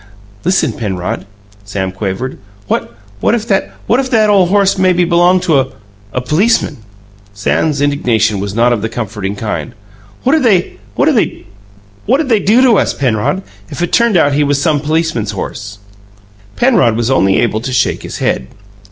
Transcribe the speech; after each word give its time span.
"Listen, 0.43 0.73
Penrod," 0.73 1.27
Sam 1.63 1.91
quavered: 1.91 2.39
"What 2.65 2.91
what 3.19 3.35
if 3.35 3.47
that 3.49 3.75
what 3.85 3.99
if 3.99 4.09
that 4.09 4.31
ole 4.31 4.47
horse 4.47 4.75
maybe 4.79 5.03
b'longed 5.05 5.43
to 5.43 5.59
a 5.59 6.21
policeman!" 6.21 6.77
Sam's 7.35 7.81
imagination 7.81 8.39
was 8.39 8.55
not 8.55 8.73
of 8.73 8.81
the 8.81 8.89
comforting 8.89 9.35
kind. 9.35 9.73
"What'd 10.23 10.41
they 10.41 10.77
do 10.97 12.61
to 12.63 12.77
us, 12.79 12.95
Penrod, 12.95 13.43
if 13.69 13.83
it 13.83 13.93
turned 13.93 14.17
out 14.17 14.33
he 14.33 14.43
was 14.43 14.59
some 14.59 14.79
policeman's 14.79 15.33
horse?" 15.37 15.77
Penrod 16.55 16.95
was 16.97 17.11
able 17.11 17.17
only 17.19 17.47
to 17.61 17.71
shake 17.71 18.01
his 18.01 18.17
head. 18.17 18.47